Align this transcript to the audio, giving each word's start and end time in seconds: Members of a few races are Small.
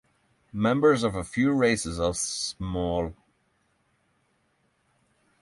Members 0.55 1.03
of 1.03 1.13
a 1.13 1.23
few 1.23 1.51
races 1.51 1.99
are 1.99 2.15
Small. 2.15 3.13